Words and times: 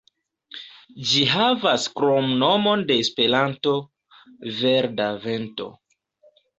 Ĝi 1.09 1.21
havas 1.33 1.85
kromnomon 2.01 2.87
de 2.89 2.99
Esperanto, 3.05 3.77
"Verda 4.61 5.13
Vento". 5.31 5.75